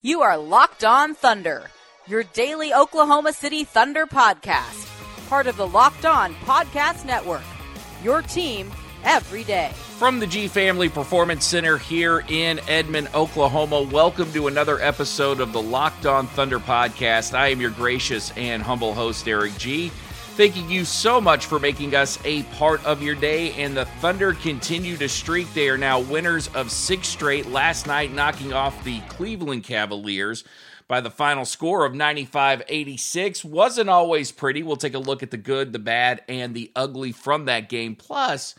[0.00, 1.72] You are Locked On Thunder,
[2.06, 4.86] your daily Oklahoma City Thunder podcast,
[5.28, 7.42] part of the Locked On Podcast Network.
[8.04, 8.70] Your team
[9.02, 9.72] every day.
[9.98, 15.52] From the G Family Performance Center here in Edmond, Oklahoma, welcome to another episode of
[15.52, 17.34] the Locked On Thunder podcast.
[17.36, 19.90] I am your gracious and humble host, Eric G.
[20.38, 23.50] Thanking you so much for making us a part of your day.
[23.54, 25.52] And the Thunder continue to streak.
[25.52, 27.46] They are now winners of six straight.
[27.46, 30.44] Last night, knocking off the Cleveland Cavaliers
[30.86, 33.44] by the final score of 95 86.
[33.44, 34.62] Wasn't always pretty.
[34.62, 37.96] We'll take a look at the good, the bad, and the ugly from that game.
[37.96, 38.54] Plus,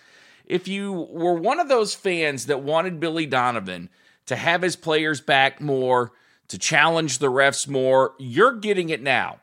[0.46, 3.88] if you were one of those fans that wanted Billy Donovan
[4.26, 6.12] to have his players back more,
[6.50, 9.40] to challenge the refs more, you're getting it now.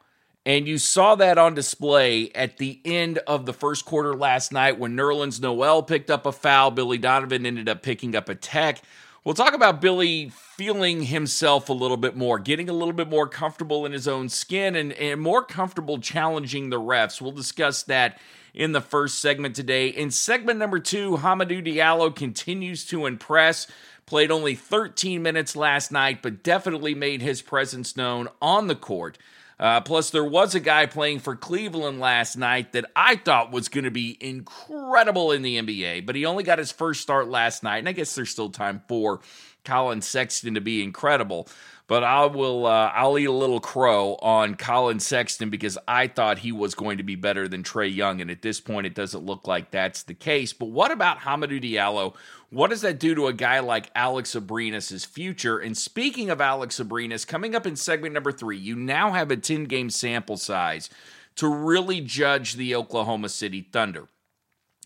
[0.47, 4.79] And you saw that on display at the end of the first quarter last night
[4.79, 6.71] when Nerlens Noel picked up a foul.
[6.71, 8.81] Billy Donovan ended up picking up a tech.
[9.25, 13.27] We'll talk about Billy feeling himself a little bit more, getting a little bit more
[13.27, 17.21] comfortable in his own skin, and, and more comfortable challenging the refs.
[17.21, 18.21] We'll discuss that
[18.55, 19.89] in the first segment today.
[19.89, 23.67] In segment number two, Hamidou Diallo continues to impress.
[24.07, 29.19] Played only 13 minutes last night, but definitely made his presence known on the court.
[29.59, 33.69] Uh, plus, there was a guy playing for Cleveland last night that I thought was
[33.69, 37.63] going to be incredible in the NBA, but he only got his first start last
[37.63, 39.21] night, and I guess there's still time for
[39.65, 41.49] Collin Sexton to be incredible
[41.89, 46.39] but I will uh, I'll eat a little crow on Collin Sexton because I thought
[46.39, 49.25] he was going to be better than Trae Young, and at this point, it doesn't
[49.25, 50.53] look like that's the case.
[50.53, 52.15] But what about Hamidou Diallo?
[52.51, 55.59] What does that do to a guy like Alex Abrines' future?
[55.59, 59.37] And speaking of Alex Abrines, coming up in segment number three, you now have a
[59.37, 60.89] 10 game sample size
[61.37, 64.09] to really judge the Oklahoma City Thunder.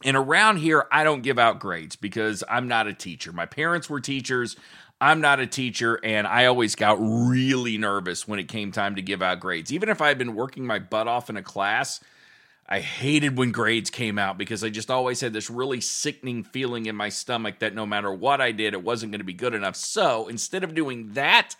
[0.02, 3.32] And around here, I don't give out grades because I'm not a teacher.
[3.32, 4.56] My parents were teachers.
[5.02, 9.02] I'm not a teacher, and I always got really nervous when it came time to
[9.02, 9.72] give out grades.
[9.72, 12.00] Even if I had been working my butt off in a class,
[12.72, 16.86] I hated when grades came out because I just always had this really sickening feeling
[16.86, 19.54] in my stomach that no matter what I did, it wasn't going to be good
[19.54, 19.74] enough.
[19.74, 21.56] So instead of doing that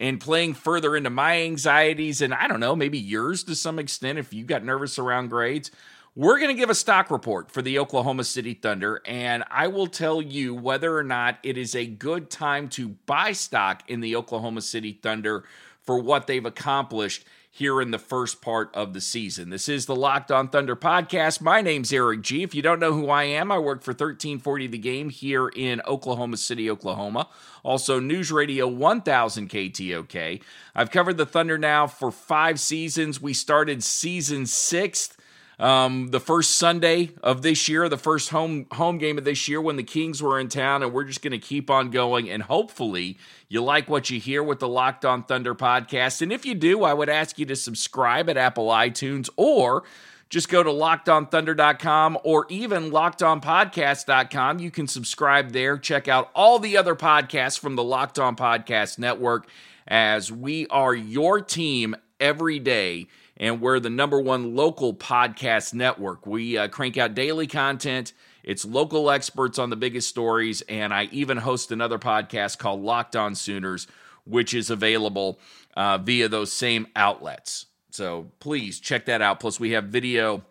[0.00, 4.18] and playing further into my anxieties, and I don't know, maybe yours to some extent
[4.18, 5.70] if you got nervous around grades,
[6.16, 9.86] we're going to give a stock report for the Oklahoma City Thunder, and I will
[9.86, 14.16] tell you whether or not it is a good time to buy stock in the
[14.16, 15.44] Oklahoma City Thunder
[15.82, 19.50] for what they've accomplished here in the first part of the season.
[19.50, 21.40] This is the Locked On Thunder podcast.
[21.40, 22.44] My name's Eric G.
[22.44, 25.82] If you don't know who I am, I work for 1340 The Game here in
[25.84, 27.28] Oklahoma City, Oklahoma.
[27.64, 30.40] Also, News Radio 1000 KTOK.
[30.76, 33.20] I've covered the Thunder now for five seasons.
[33.20, 35.16] We started season sixth
[35.60, 39.60] um, the first Sunday of this year, the first home home game of this year
[39.60, 42.30] when the Kings were in town, and we're just going to keep on going.
[42.30, 46.22] And hopefully, you like what you hear with the Locked On Thunder podcast.
[46.22, 49.84] And if you do, I would ask you to subscribe at Apple iTunes or
[50.30, 54.60] just go to lockedonthunder.com or even lockedonpodcast.com.
[54.60, 58.98] You can subscribe there, check out all the other podcasts from the Locked On Podcast
[58.98, 59.46] Network
[59.86, 63.08] as we are your team every day
[63.40, 66.26] and we're the number one local podcast network.
[66.26, 68.12] We uh, crank out daily content.
[68.44, 73.16] It's local experts on the biggest stories, and I even host another podcast called Locked
[73.16, 73.86] On Sooners,
[74.24, 75.40] which is available
[75.74, 77.66] uh, via those same outlets.
[77.90, 79.40] So please check that out.
[79.40, 80.44] Plus, we have video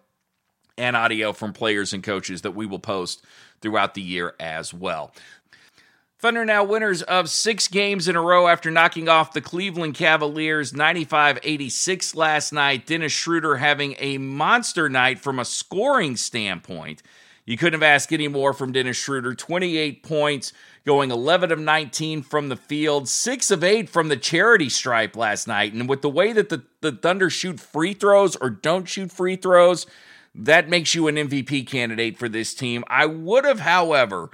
[0.76, 3.24] and audio from players and coaches that we will post
[3.62, 5.14] throughout the year as well.
[6.20, 10.74] Thunder now winners of six games in a row after knocking off the Cleveland Cavaliers
[10.74, 12.86] 95 86 last night.
[12.86, 17.02] Dennis Schroeder having a monster night from a scoring standpoint.
[17.46, 20.52] You couldn't have asked any more from Dennis Schroeder 28 points,
[20.86, 25.48] going 11 of 19 from the field, 6 of 8 from the charity stripe last
[25.48, 25.72] night.
[25.72, 29.38] And with the way that the, the Thunder shoot free throws or don't shoot free
[29.38, 29.86] throws,
[30.36, 32.84] that makes you an MVP candidate for this team.
[32.88, 34.32] I would have, however,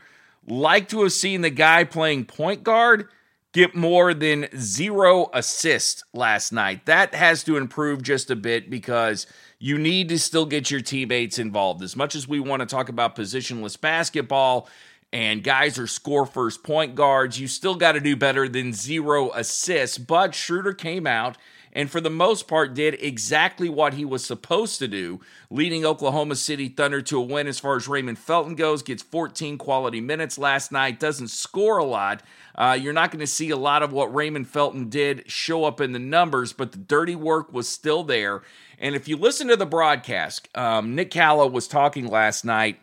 [0.47, 3.09] like to have seen the guy playing point guard
[3.53, 6.85] get more than zero assists last night.
[6.85, 9.27] That has to improve just a bit because
[9.59, 11.81] you need to still get your teammates involved.
[11.81, 14.67] As much as we want to talk about positionless basketball
[15.13, 17.39] and guys are score first point guards.
[17.39, 19.97] You still got to do better than zero assists.
[19.97, 21.37] But Schroeder came out
[21.75, 25.19] and for the most part did exactly what he was supposed to do,
[25.49, 28.81] leading Oklahoma City Thunder to a win as far as Raymond Felton goes.
[28.81, 32.23] Gets 14 quality minutes last night, doesn't score a lot.
[32.55, 35.81] Uh, you're not going to see a lot of what Raymond Felton did show up
[35.81, 38.41] in the numbers, but the dirty work was still there.
[38.79, 42.79] And if you listen to the broadcast, um, Nick Callow was talking last night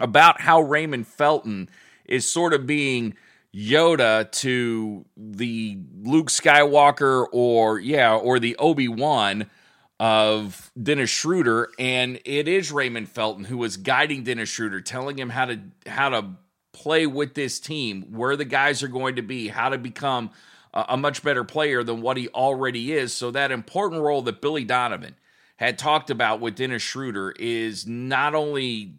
[0.00, 1.68] about how Raymond Felton
[2.06, 3.14] is sort of being
[3.54, 9.50] Yoda to the Luke Skywalker or yeah, or the Obi-Wan
[9.98, 15.30] of Dennis Schroeder and it is Raymond Felton who was guiding Dennis Schroeder telling him
[15.30, 16.30] how to how to
[16.72, 20.30] play with this team, where the guys are going to be, how to become
[20.72, 23.12] a, a much better player than what he already is.
[23.12, 25.16] So that important role that Billy Donovan
[25.56, 28.94] had talked about with Dennis Schroeder is not only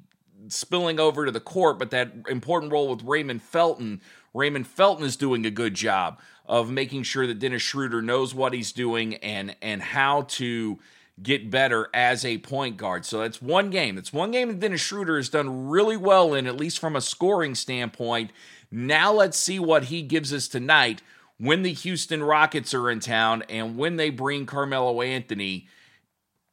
[0.47, 4.01] spilling over to the court, but that important role with Raymond Felton
[4.33, 8.53] Raymond Felton is doing a good job of making sure that Dennis Schroeder knows what
[8.53, 10.79] he's doing and and how to
[11.21, 13.05] get better as a point guard.
[13.05, 13.97] So that's one game.
[13.97, 17.01] It's one game that Dennis Schroeder has done really well in, at least from a
[17.01, 18.31] scoring standpoint.
[18.71, 21.01] Now let's see what he gives us tonight
[21.37, 25.67] when the Houston Rockets are in town and when they bring Carmelo Anthony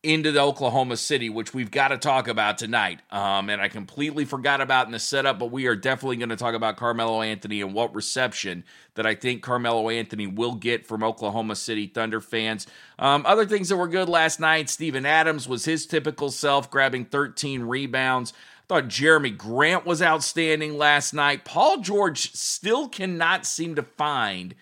[0.08, 3.00] into the Oklahoma City, which we've got to talk about tonight.
[3.10, 6.36] Um, and I completely forgot about in the setup, but we are definitely going to
[6.36, 8.64] talk about Carmelo Anthony and what reception
[8.94, 12.66] that I think Carmelo Anthony will get from Oklahoma City Thunder fans.
[12.98, 17.04] Um, other things that were good last night Steven Adams was his typical self, grabbing
[17.04, 18.32] 13 rebounds.
[18.32, 21.44] I thought Jerami Grant was outstanding last night.
[21.44, 24.54] Paul George still cannot seem to find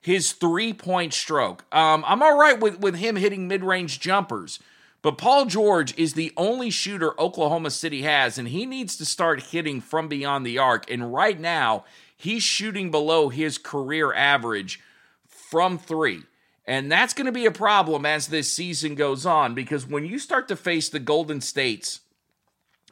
[0.00, 1.66] his three point stroke.
[1.70, 4.58] Um, I'm all right with, with him hitting mid range jumpers.
[5.06, 9.52] But Paul George is the only shooter Oklahoma City has, and he needs to start
[9.52, 10.90] hitting from beyond the arc.
[10.90, 11.84] And right now,
[12.16, 14.80] he's shooting below his career average
[15.28, 16.24] from three.
[16.64, 20.18] And that's going to be a problem as this season goes on because when you
[20.18, 22.00] start to face the Golden States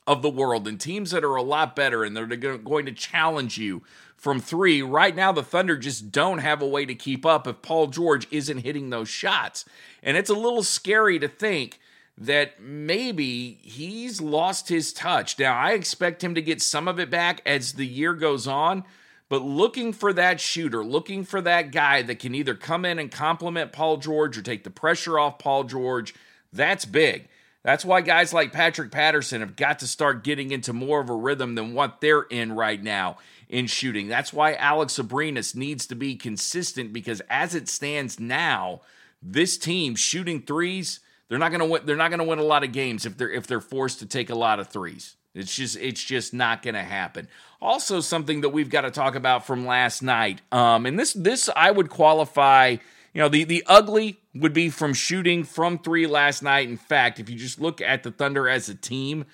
[0.06, 3.58] of the world and teams that are a lot better and they're going to challenge
[3.58, 3.82] you
[4.16, 7.60] from three, right now the Thunder just don't have a way to keep up if
[7.60, 9.64] Paul George isn't hitting those shots.
[10.00, 11.80] And it's a little scary to think
[12.16, 15.38] that maybe he's lost his touch.
[15.38, 18.84] Now, I expect him to get some of it back as the year goes on,
[19.28, 23.10] but looking for that shooter, looking for that guy that can either come in and
[23.10, 26.14] complement Paul George or take the pressure off Paul George,
[26.52, 27.28] that's big.
[27.64, 31.16] That's why guys like Patrick Patterson have got to start getting into more of a
[31.16, 33.16] rhythm than what they're in right now
[33.48, 34.06] in shooting.
[34.06, 38.82] That's why Alex Abrines needs to be consistent because as it stands now,
[39.22, 41.82] this team shooting threes they're not going to win.
[41.84, 44.30] They're not to win a lot of games if they're if they're forced to take
[44.30, 45.16] a lot of threes.
[45.34, 47.28] It's just it's just not going to happen.
[47.60, 50.42] Also, something that we've got to talk about from last night.
[50.52, 52.76] Um, and this this I would qualify.
[53.14, 56.68] You know, the the ugly would be from shooting from three last night.
[56.68, 59.24] In fact, if you just look at the Thunder as a team,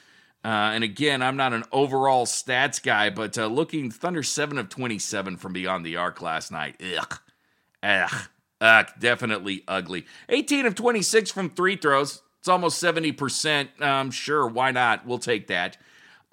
[0.44, 4.68] uh, and again, I'm not an overall stats guy, but uh, looking Thunder seven of
[4.68, 6.80] twenty seven from beyond the arc last night.
[6.82, 7.18] Ugh,
[7.82, 8.28] ugh.
[8.60, 10.06] Uh, definitely ugly.
[10.28, 12.22] 18 of 26 from free throws.
[12.40, 13.80] It's almost 70%.
[13.80, 15.06] Um, sure, why not?
[15.06, 15.76] We'll take that.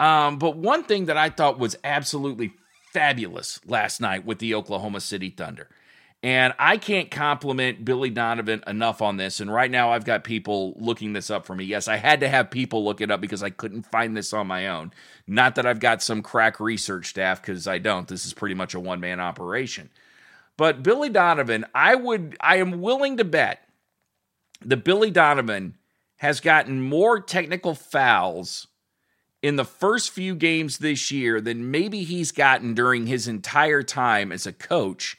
[0.00, 2.52] Um, but one thing that I thought was absolutely
[2.92, 5.68] fabulous last night with the Oklahoma City Thunder.
[6.22, 9.38] And I can't compliment Billy Donovan enough on this.
[9.38, 11.64] And right now, I've got people looking this up for me.
[11.64, 14.48] Yes, I had to have people look it up because I couldn't find this on
[14.48, 14.92] my own.
[15.28, 18.08] Not that I've got some crack research staff, because I don't.
[18.08, 19.90] This is pretty much a one man operation.
[20.58, 23.66] But Billy Donovan, I would I am willing to bet
[24.60, 25.78] that Billy Donovan
[26.16, 28.66] has gotten more technical fouls
[29.40, 34.32] in the first few games this year than maybe he's gotten during his entire time
[34.32, 35.16] as a coach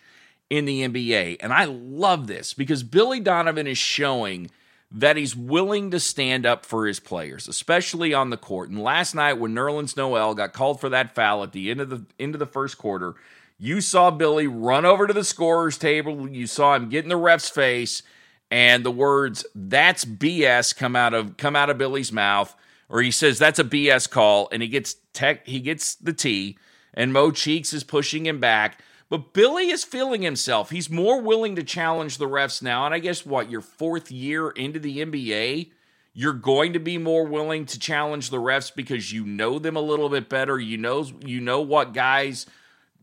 [0.50, 1.38] in the NBA.
[1.40, 4.52] And I love this because Billy Donovan is showing
[4.92, 8.70] that he's willing to stand up for his players, especially on the court.
[8.70, 11.90] And last night when Nerlens Noel got called for that foul at the end of
[11.90, 13.16] the end of the first quarter,
[13.60, 16.30] you saw Billy run over to the scorer's table.
[16.30, 18.02] You saw him get in the ref's face,
[18.50, 22.56] and the words "That's BS" come out of come out of Billy's mouth,
[22.88, 26.58] or he says that's a BS call, and he gets tech he gets the T,
[26.94, 28.80] and Mo Cheeks is pushing him back.
[29.10, 30.70] But Billy is feeling himself.
[30.70, 32.86] He's more willing to challenge the refs now.
[32.86, 35.72] And I guess what, your fourth year into the NBA,
[36.14, 39.82] you're going to be more willing to challenge the refs because you know them a
[39.82, 40.60] little bit better.
[40.60, 42.46] You know you know what guys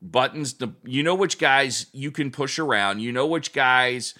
[0.02, 4.14] buttons to you know which guys you can push around you know which guys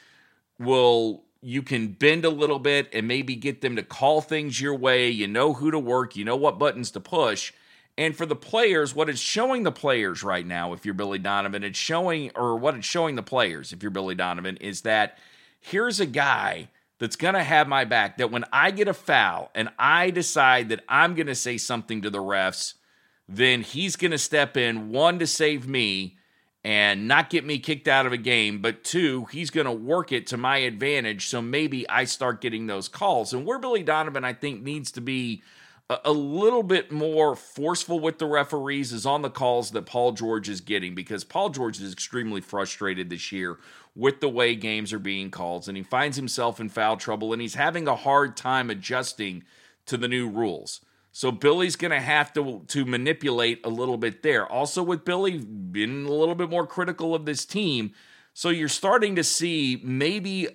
[0.59, 4.75] will you can bend a little bit and maybe get them to call things your
[4.75, 7.53] way you know who to work you know what buttons to push
[7.99, 11.65] And for the players, what it's showing the players right now, if you're Billy Donovan,
[11.65, 15.19] it's showing, or what it's showing the players, if you're Billy Donovan, is that
[15.61, 16.69] here's a guy
[16.99, 18.19] that's going to have my back.
[18.19, 22.03] That when I get a foul and I decide that I'm going to say something
[22.03, 22.75] to the refs,
[23.29, 26.17] then he's going to step in, one, to save me
[26.63, 30.11] and not get me kicked out of a game, but two, he's going to work
[30.11, 31.29] it to my advantage.
[31.29, 33.33] So maybe I start getting those calls.
[33.33, 35.43] And where Billy Donovan, I think, needs to be
[35.89, 40.49] a, little bit more forceful with the referees is on the calls that Paul George
[40.49, 43.59] is getting because Paul George is extremely frustrated this year
[43.95, 47.41] with the way games are being called and he finds himself in foul trouble and
[47.41, 49.45] he's having a hard time adjusting
[49.87, 50.81] to the new rules.
[51.17, 54.47] So Billy's going to have to to manipulate a little bit there.
[54.47, 57.93] Also with Billy being a little bit more critical of this team,
[58.35, 60.47] so you're starting to see maybe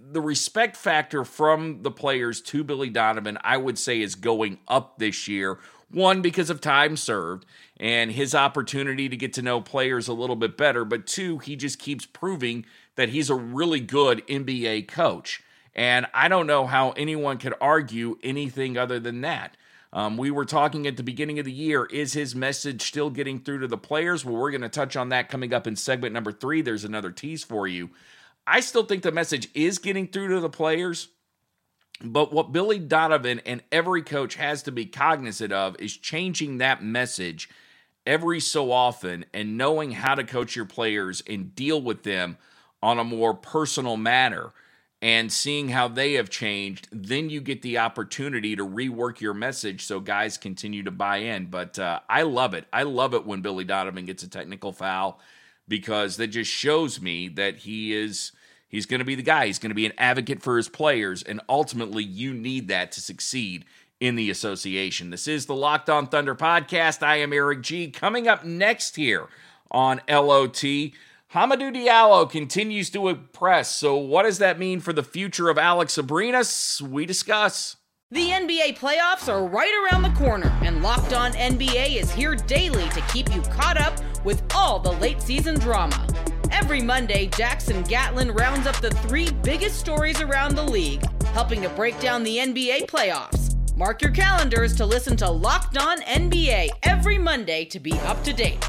[0.00, 4.98] the respect factor from the players to Billy Donovan, I would say, is going up
[4.98, 5.60] this year.
[5.92, 10.34] One, because of time served and his opportunity to get to know players a little
[10.34, 10.84] bit better.
[10.84, 15.40] But two, he just keeps proving that he's a really good NBA coach.
[15.72, 19.56] And I don't know how anyone could argue anything other than that.
[19.92, 21.84] Um, we were talking at the beginning of the year.
[21.86, 24.24] Is his message still getting through to the players?
[24.24, 26.62] Well, we're going to touch on that coming up in segment number three.
[26.62, 27.90] There's another tease for you.
[28.46, 31.08] I still think the message is getting through to the players.
[32.02, 36.82] But what Billy Donovan and every coach has to be cognizant of is changing that
[36.82, 37.50] message
[38.06, 42.38] every so often and knowing how to coach your players and deal with them
[42.82, 44.52] on a more personal manner
[45.02, 49.84] and seeing how they have changed, then you get the opportunity to rework your message
[49.84, 51.46] so guys continue to buy in.
[51.46, 52.66] But uh, I love it.
[52.72, 55.18] I love it when Billy Donovan gets a technical foul
[55.68, 58.32] because that just shows me that he is
[58.68, 59.46] he's going to be the guy.
[59.46, 63.00] He's going to be an advocate for his players, and ultimately, you need that to
[63.00, 63.64] succeed
[64.00, 65.10] in the association.
[65.10, 67.02] This is the Locked On Thunder podcast.
[67.02, 67.90] I am Eric G.
[67.90, 69.28] Coming up next here
[69.70, 70.64] on LOT.
[71.34, 73.72] Hamidou Diallo continues to impress.
[73.76, 76.80] So, what does that mean for the future of Alex Abrines?
[76.82, 77.76] We discuss.
[78.10, 82.88] The NBA playoffs are right around the corner, and Locked On NBA is here daily
[82.88, 86.04] to keep you caught up with all the late season drama.
[86.50, 91.68] Every Monday, Jackson Gatlin rounds up the three biggest stories around the league, helping to
[91.68, 93.54] break down the NBA playoffs.
[93.76, 98.32] Mark your calendars to listen to Locked On NBA every Monday to be up to
[98.32, 98.68] date.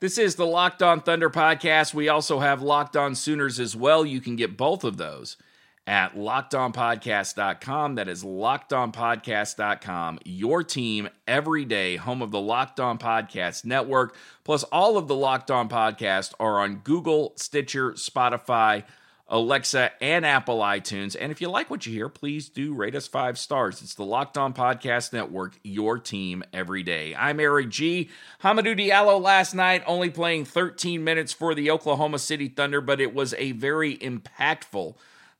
[0.00, 1.92] This is the Locked On Thunder podcast.
[1.92, 4.06] We also have Locked On Sooners as well.
[4.06, 5.36] You can get both of those
[5.86, 7.96] at lockedonpodcast.com.
[7.96, 10.18] That is lockedonpodcast.com.
[10.24, 14.16] Your team every day, home of the Locked On Podcast Network.
[14.42, 18.84] Plus, all of the Locked On podcasts are on Google, Stitcher, Spotify,
[19.30, 21.16] Alexa, and Apple iTunes.
[21.18, 23.80] And if you like what you hear, please do rate us five stars.
[23.80, 27.14] It's the Locked On Podcast Network, your team every day.
[27.14, 28.10] I'm Eric G.
[28.42, 33.14] Hamidou Diallo last night only playing 13 minutes for the Oklahoma City Thunder, but it
[33.14, 34.96] was a very impactful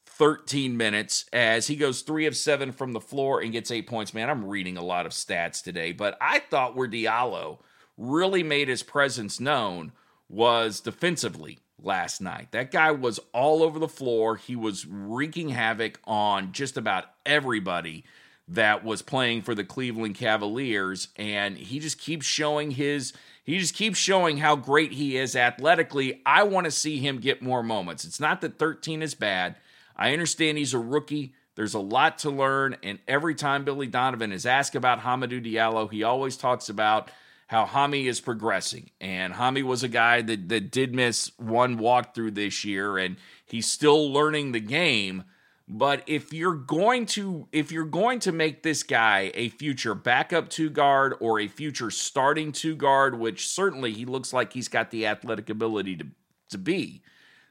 [0.07, 4.15] 13 minutes as he goes three of seven from the floor and gets eight points.
[4.15, 7.59] Man, I'm reading a lot of stats today, but I thought where Diallo
[7.97, 9.91] really made his presence known
[10.29, 12.53] was defensively last night.
[12.53, 14.37] That guy was all over the floor.
[14.37, 18.05] He was wreaking havoc on just about everybody
[18.51, 23.13] that was playing for the Cleveland Cavaliers and he just keeps showing his
[23.45, 26.21] he just keeps showing how great he is athletically.
[26.27, 28.05] I want to see him get more moments.
[28.05, 29.57] It's not that 13 is bad.
[29.97, 31.33] I understand he's a rookie.
[31.55, 35.91] There's a lot to learn and every time Billy Donovan is asked about Hamidou Diallo,
[35.91, 37.11] he always talks about
[37.51, 38.91] how Hami is progressing.
[39.01, 43.69] And Hami was a guy that, that did miss one walkthrough this year, and he's
[43.69, 45.25] still learning the game.
[45.67, 50.49] But if you're going to if you're going to make this guy a future backup
[50.49, 54.93] two guard or a future starting two guard, which certainly he looks like he's got
[54.93, 56.07] the athletic ability to,
[56.51, 57.03] to be,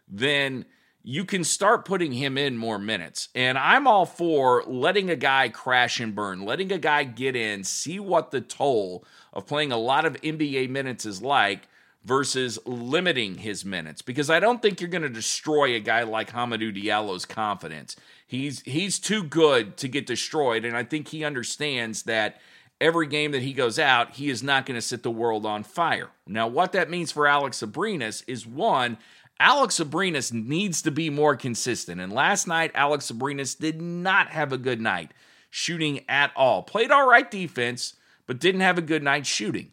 [0.08, 0.64] then
[1.04, 3.30] you can start putting him in more minutes.
[3.34, 7.64] And I'm all for letting a guy crash and burn, letting a guy get in,
[7.64, 11.68] see what the toll of playing a lot of NBA minutes is like
[12.04, 16.32] versus limiting his minutes because I don't think you're going to destroy a guy like
[16.32, 17.96] Hamidou Diallo's confidence.
[18.26, 22.40] He's he's too good to get destroyed and I think he understands that
[22.82, 25.64] every game that he goes out, he is not going to set the world on
[25.64, 26.10] fire.
[26.26, 28.98] Now, what that means for Alex Abrines is one,
[29.40, 32.02] Alex Abrines needs to be more consistent.
[32.02, 35.14] And last night, Alex Abrines did not have a good night
[35.50, 36.62] shooting at all.
[36.62, 37.96] Played all right defense,
[38.28, 39.72] but didn't have a good night shooting.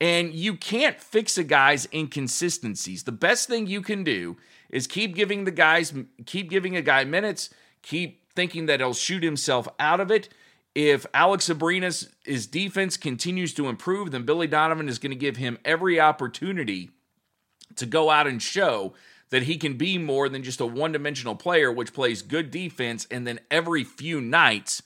[0.00, 3.04] And you can't fix a guy's inconsistencies.
[3.04, 4.36] The best thing you can do
[4.68, 5.94] is keep giving the guys,
[6.26, 7.48] keep giving a guy minutes,
[7.82, 10.28] keep thinking that he'll shoot himself out of it.
[10.74, 15.38] If Alex Abrines' his defense continues to improve, then Billy Donovan is going to give
[15.38, 16.90] him every opportunity
[17.74, 18.94] to go out and show
[19.30, 23.06] that he can be more than just a one dimensional player, which plays good defense
[23.10, 24.82] and then every few nights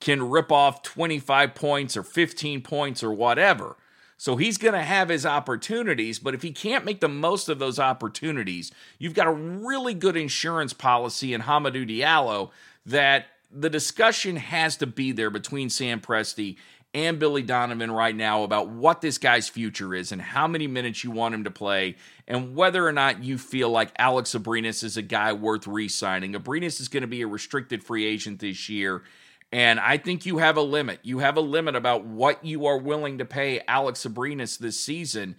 [0.00, 3.76] can rip off 25 points or 15 points or whatever.
[4.16, 7.58] So he's going to have his opportunities, but if he can't make the most of
[7.58, 12.50] those opportunities, you've got a really good insurance policy in Hamidou Diallo
[12.84, 16.56] that the discussion has to be there between Sam Presti
[16.92, 21.04] and Billy Donovan right now about what this guy's future is and how many minutes
[21.04, 24.96] you want him to play and whether or not you feel like Alex Abrines is
[24.96, 26.32] a guy worth re-signing.
[26.32, 29.02] Abrines is going to be a restricted free agent this year
[29.52, 31.00] and I think you have a limit.
[31.02, 35.36] You have a limit about what you are willing to pay Alex Abrines this season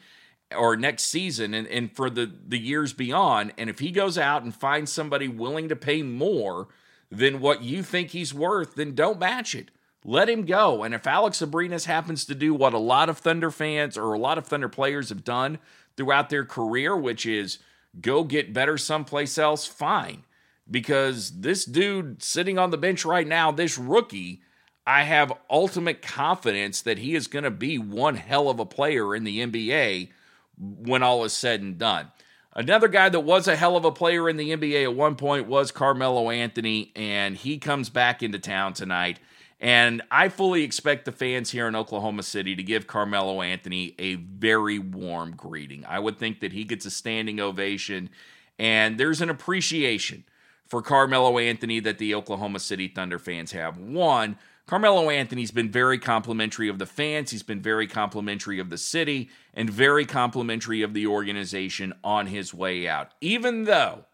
[0.56, 3.54] or next season and, and for the, the years beyond.
[3.58, 6.68] And if he goes out and finds somebody willing to pay more
[7.10, 9.72] than what you think he's worth, then don't match it.
[10.04, 10.84] Let him go.
[10.84, 14.20] And if Alex Abrines happens to do what a lot of Thunder fans or a
[14.20, 15.60] lot of Thunder players have done
[15.96, 17.60] throughout their career, which is
[18.00, 20.24] go get better someplace else, fine
[20.72, 24.42] because this dude sitting on the bench right now, this rookie,
[24.88, 29.14] I have ultimate confidence that he is going to be one hell of a player
[29.14, 30.10] in the NBA
[30.58, 32.12] when all is said and done.
[32.54, 35.48] Another guy that was a hell of a player in the NBA at one point
[35.48, 39.20] was Carmelo Anthony, and he comes back into town tonight.
[39.62, 44.16] And I fully expect the fans here in Oklahoma City to give Carmelo Anthony a
[44.16, 45.86] very warm greeting.
[45.88, 48.10] I would think that he gets a standing ovation,
[48.58, 50.24] and there's an appreciation
[50.66, 53.78] for Carmelo Anthony that the Oklahoma City Thunder fans have.
[53.78, 58.80] One, Carmelo Anthony's been very complimentary of the fans, he's been very complimentary of the
[58.80, 63.12] city, and very complimentary of the organization on his way out.
[63.22, 64.06] Even though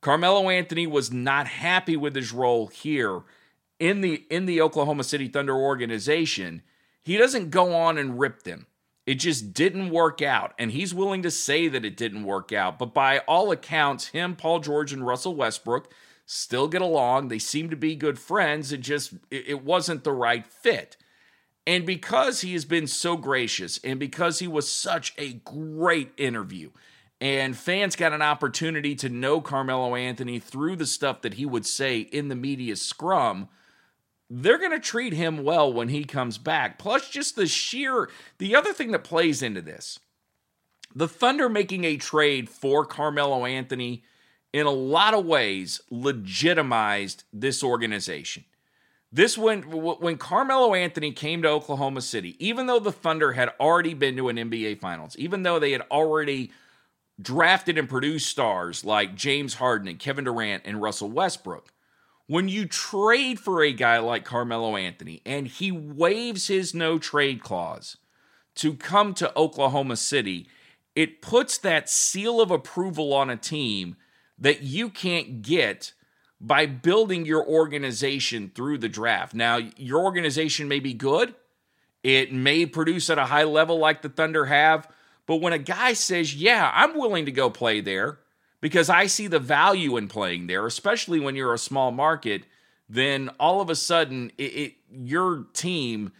[0.00, 3.22] Carmelo Anthony was not happy with his role here
[3.78, 6.62] in the in the Oklahoma City Thunder organization,
[7.02, 8.66] he doesn't go on and rip them.
[9.06, 10.52] It just didn't work out.
[10.58, 12.78] And he's willing to say that it didn't work out.
[12.78, 15.92] But by all accounts, him, Paul George, and Russell Westbrook
[16.24, 17.28] still get along.
[17.28, 18.72] They seem to be good friends.
[18.72, 20.96] It just it wasn't the right fit.
[21.68, 26.70] And because he has been so gracious and because he was such a great interview,
[27.20, 31.66] and fans got an opportunity to know Carmelo Anthony through the stuff that he would
[31.66, 33.48] say in the media scrum,
[34.28, 36.78] they're going to treat him well when he comes back.
[36.78, 38.08] Plus, just the sheer,
[38.38, 39.98] the other thing that plays into this
[40.94, 44.02] the Thunder making a trade for Carmelo Anthony
[44.52, 48.44] in a lot of ways legitimized this organization.
[49.12, 53.94] This when when Carmelo Anthony came to Oklahoma City, even though the Thunder had already
[53.94, 56.50] been to an NBA Finals, even though they had already
[57.20, 61.72] drafted and produced stars like James Harden and Kevin Durant and Russell Westbrook,
[62.26, 67.42] when you trade for a guy like Carmelo Anthony and he waives his no trade
[67.42, 67.96] clause
[68.56, 70.48] to come to Oklahoma City,
[70.94, 73.96] it puts that seal of approval on a team
[74.38, 75.92] that you can't get
[76.40, 79.34] by building your organization through the draft.
[79.34, 81.34] Now, your organization may be good,
[82.02, 84.88] it may produce at a high level like the Thunder have,
[85.26, 88.18] but when a guy says, Yeah, I'm willing to go play there,
[88.60, 92.44] because I see the value in playing there, especially when you're a small market.
[92.88, 96.12] Then all of a sudden, it, it your team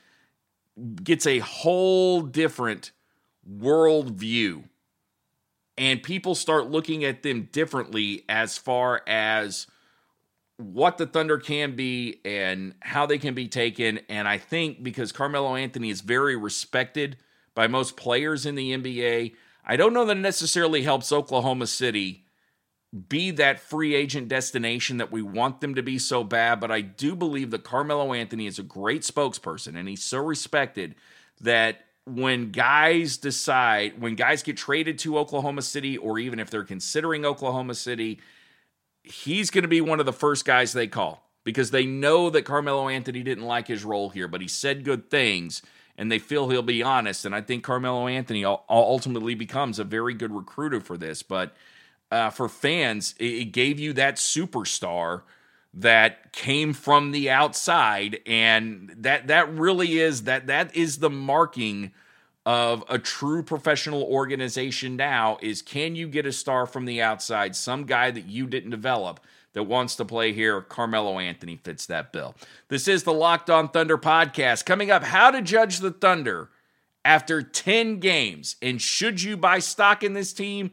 [1.03, 2.91] gets a whole different
[3.49, 4.65] world view,
[5.79, 9.67] and people start looking at them differently as far as
[10.57, 14.01] what the Thunder can be and how they can be taken.
[14.09, 17.17] And I think because Carmelo Anthony is very respected
[17.55, 22.26] by most players in the NBA, I don't know that it necessarily helps Oklahoma City
[23.09, 26.61] be that free agent destination that we want them to be so bad.
[26.61, 30.95] But I do believe that Carmelo Anthony is a great spokesperson and he's so respected
[31.41, 36.65] that when guys decide, when guys get traded to Oklahoma City, or even if they're
[36.65, 38.21] considering Oklahoma City,
[39.03, 42.43] he's going to be one of the first guys they call because they know that
[42.43, 45.63] Carmelo Anthony didn't like his role here, but he said good things
[45.99, 47.25] and they feel he'll be honest.
[47.25, 51.23] And I think Carmelo Anthony ultimately becomes a very good recruiter for this.
[51.23, 51.55] But
[52.11, 55.23] uh, for fans, it gave you that superstar
[55.75, 61.93] that came from the outside, and that that really is that that is the marking
[62.47, 67.57] of a true professional organization now is can you get a star from the outside
[67.57, 69.21] some guy that you didn't develop
[69.57, 72.35] that wants to play here, Carmelo Anthony fits that bill.
[72.69, 74.67] This is the Locked On Thunder podcast.
[74.67, 76.51] Coming up, how to judge the Thunder
[77.07, 78.57] after 10 games.
[78.61, 80.73] And should you buy stock in this team?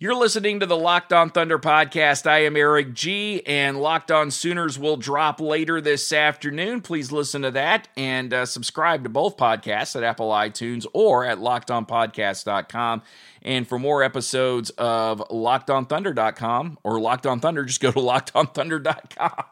[0.00, 2.24] You're listening to the Locked On Thunder podcast.
[2.24, 6.82] I am Eric G, and Locked On Sooners will drop later this afternoon.
[6.82, 11.38] Please listen to that and uh, subscribe to both podcasts at Apple iTunes or at
[11.38, 13.02] lockedonpodcast.com.
[13.42, 19.44] And for more episodes of lockedonthunder.com or Locked On Thunder, just go to lockedonthunder.com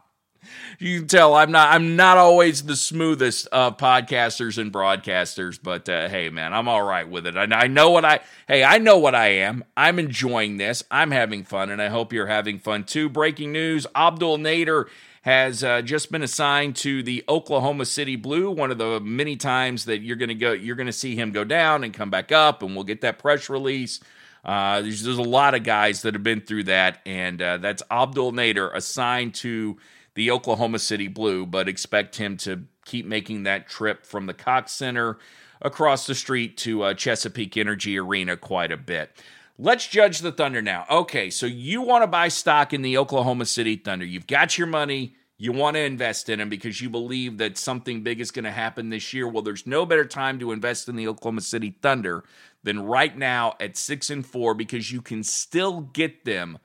[0.78, 5.88] you can tell I'm not I'm not always the smoothest of podcasters and broadcasters, but
[5.88, 7.36] uh, hey, man, I'm all right with it.
[7.36, 9.64] I, I know what I hey I know what I am.
[9.76, 10.82] I'm enjoying this.
[10.90, 13.08] I'm having fun, and I hope you're having fun too.
[13.08, 14.86] Breaking news: Abdul Nader
[15.26, 18.48] has uh, just been assigned to the Oklahoma City Blue.
[18.48, 21.32] One of the many times that you're going to go, you're going to see him
[21.32, 23.98] go down and come back up, and we'll get that press release.
[24.44, 27.82] Uh, there's, there's, a lot of guys that have been through that, and uh, that's
[27.90, 29.76] Abdul Nader assigned to
[30.16, 34.72] the Oklahoma City Blue, but expect him to keep making that trip from the Cox
[34.72, 35.18] Center
[35.60, 39.10] across the street to uh, Chesapeake Energy Arena quite a bit.
[39.58, 40.86] Let's judge the Thunder now.
[40.90, 44.04] Okay, so you want to buy stock in the Oklahoma City Thunder.
[44.04, 45.14] You've got your money.
[45.38, 48.50] You want to invest in them because you believe that something big is going to
[48.50, 49.28] happen this year.
[49.28, 52.24] Well, there's no better time to invest in the Oklahoma City Thunder
[52.62, 56.58] than right now at 6 and 4 because you can still get them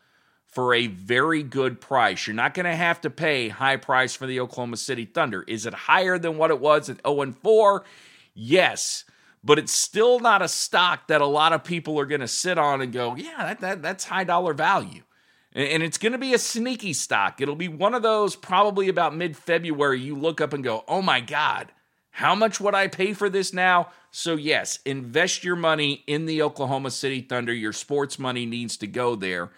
[0.52, 2.28] for a very good price.
[2.28, 5.44] You're not going to have to pay high price for the Oklahoma City Thunder.
[5.48, 7.86] Is it higher than what it was at 0 and 4?
[8.34, 9.06] Yes,
[9.44, 12.58] but it's still not a stock that a lot of people are going to sit
[12.58, 15.04] on and go, yeah, that, that that's high dollar value.
[15.54, 17.42] And, it's going to be a sneaky stock.
[17.42, 21.02] It'll be one of those probably about mid February you look up and go, oh
[21.02, 21.72] my God,
[22.12, 23.90] how much would I pay for this now?
[24.12, 27.54] So, yes, invest your money in the Oklahoma City Thunder.
[27.54, 29.52] Your sports money needs to go there.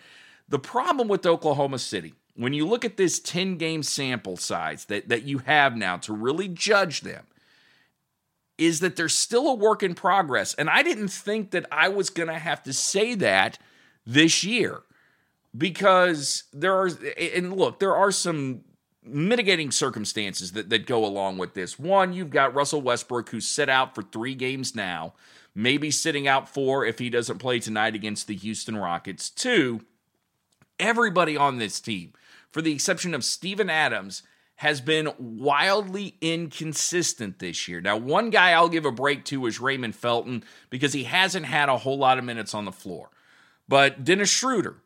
[0.54, 5.10] The problem with Oklahoma City, when you look at this 10 game sample size that,
[5.10, 7.26] that you have now to really judge them,
[8.60, 10.54] is that they're still a work in progress.
[10.54, 13.58] And I didn't think that I was going to have to say that
[14.06, 14.84] this year
[15.58, 18.64] because there are, and look, there are some
[19.04, 21.80] mitigating circumstances that, that go along with this.
[21.80, 25.16] One, you've got Russell Westbrook, who's set out for three games now,
[25.56, 29.32] maybe sitting out four if he doesn't play tonight against the Houston Rockets.
[29.32, 29.82] Two,
[30.80, 32.14] everybody on this team,
[32.52, 34.24] for the exception of Steven Adams,
[34.58, 37.82] has been wildly inconsistent this year.
[37.82, 41.70] Now, one guy I'll give a break to is Raymond Felton because he hasn't had
[41.70, 43.10] a whole lot of minutes on the floor.
[43.68, 44.78] But Dennis Schroeder,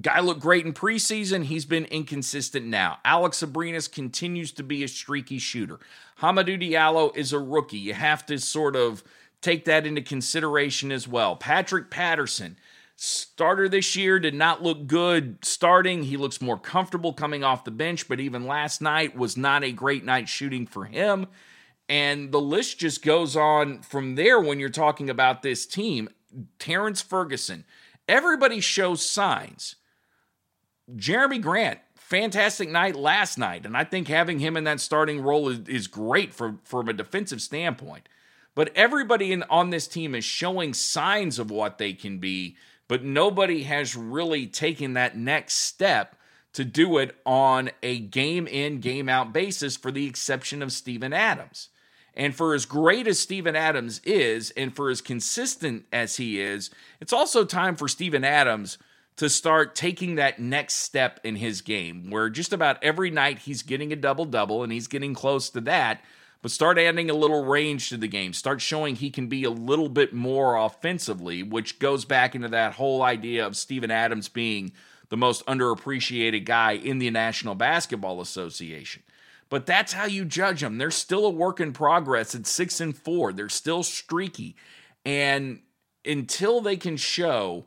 [0.00, 1.44] guy looked great in preseason.
[1.44, 2.98] He's been inconsistent now.
[3.04, 5.78] Alex Abrines continues to be a streaky shooter.
[6.20, 7.78] Hamidou Diallo is a rookie.
[7.78, 9.04] You have to sort of
[9.40, 11.36] take that into consideration as well.
[11.36, 12.58] Patrick Patterson
[12.98, 16.04] Starter this year did not look good starting.
[16.04, 19.70] He looks more comfortable coming off the bench, but even last night was not a
[19.70, 21.26] great night shooting for him.
[21.90, 26.08] And the list just goes on from there when you're talking about this team.
[26.58, 27.64] Terrence Ferguson,
[28.08, 29.76] everybody shows signs.
[30.96, 33.66] Jerami Grant, fantastic night last night.
[33.66, 36.94] And I think having him in that starting role is, is great for, from a
[36.94, 38.08] defensive standpoint.
[38.54, 42.56] But everybody in, on this team is showing signs of what they can be
[42.88, 46.16] but nobody has really taken that next step
[46.52, 51.12] to do it on a game in, game out basis, for the exception of Steven
[51.12, 51.68] Adams.
[52.14, 56.70] And for as great as Steven Adams is, and for as consistent as he is,
[56.98, 58.78] it's also time for Steven Adams
[59.16, 63.62] to start taking that next step in his game where just about every night he's
[63.62, 66.02] getting a double double and he's getting close to that
[66.46, 68.32] but start adding a little range to the game.
[68.32, 72.74] Start showing he can be a little bit more offensively which goes back into that
[72.74, 74.70] whole idea of Steven Adams being
[75.08, 79.02] the most underappreciated guy in the National Basketball Association.
[79.48, 82.96] But that's how you judge them they're still a work in progress at 6 and
[82.96, 84.54] 4 they're still streaky.
[85.04, 85.62] And
[86.04, 87.64] until they can show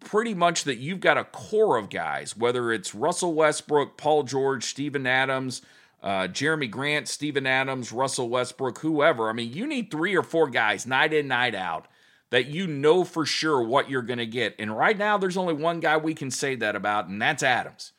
[0.00, 4.64] pretty much that you've got a core of guys, whether it's Russell Westbrook, Paul George,
[4.64, 5.62] Steven Adams,
[6.02, 9.28] uh, Jerami Grant, Steven Adams, Russell Westbrook, whoever.
[9.28, 11.86] I mean, you need three or four guys night in, night out
[12.30, 14.54] that you know for sure what you're going to get.
[14.58, 17.92] And right now, there's only one guy we can say that about, and that's Adams.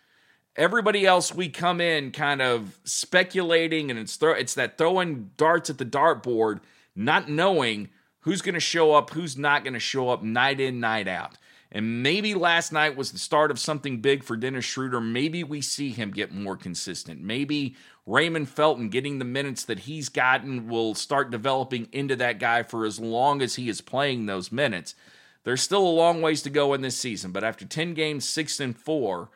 [0.55, 5.69] Everybody else, we come in kind of speculating, and it's throw, it's that throwing darts
[5.69, 6.61] at the dartboard,
[6.95, 7.89] not knowing
[8.21, 11.37] who's going to show up, who's not going to show up night in, night out.
[11.71, 14.99] And maybe last night was the start of something big for Dennis Schroeder.
[14.99, 17.21] Maybe we see him get more consistent.
[17.21, 22.63] Maybe Raymond Felton getting the minutes that he's gotten will start developing into that guy
[22.63, 24.95] for as long as he is playing those minutes.
[25.43, 28.59] There's still a long ways to go in this season, but after 10 games, 6
[28.59, 29.29] and 4,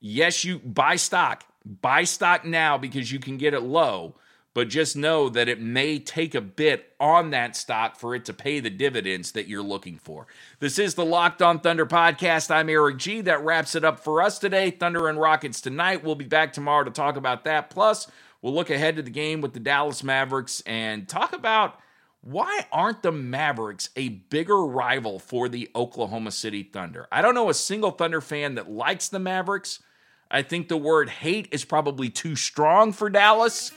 [0.00, 1.44] yes, you buy stock.
[1.64, 4.16] Buy stock now because you can get it low
[4.56, 8.32] but just know that it may take a bit on that stock for it to
[8.32, 10.26] pay the dividends that you're looking for.
[10.60, 12.50] This is the Locked On Thunder podcast.
[12.50, 13.20] I'm Eric G.
[13.20, 14.70] That wraps it up for us today.
[14.70, 16.02] Thunder and Rockets tonight.
[16.02, 17.68] We'll be back tomorrow to talk about that.
[17.68, 21.78] Plus, we'll look ahead to the game with the Dallas Mavericks and talk about
[22.22, 27.08] why aren't the Mavericks a bigger rival for the Oklahoma City Thunder?
[27.12, 29.82] I don't know a single Thunder fan that likes the Mavericks.
[30.30, 33.70] I think the word hate is probably too strong for Dallas.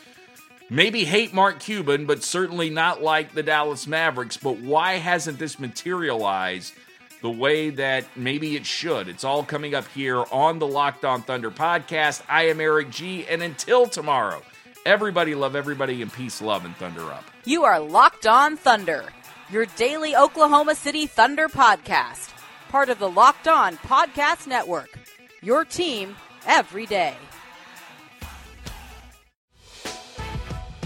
[0.71, 4.37] Maybe hate Mark Cuban, but certainly not like the Dallas Mavericks.
[4.37, 6.75] But why hasn't this materialized
[7.23, 9.07] the way that maybe it should?
[9.07, 12.21] It's all coming up here on the Locked On Thunder podcast.
[12.29, 13.25] I am Eric G.
[13.25, 14.43] And until tomorrow,
[14.85, 17.25] everybody love everybody and peace, love, and thunder up.
[17.45, 19.05] You are Locked On Thunder,
[19.49, 22.31] your daily Oklahoma City Thunder podcast,
[22.69, 24.89] part of the Locked On Podcast Network.
[25.41, 27.15] Your team every day.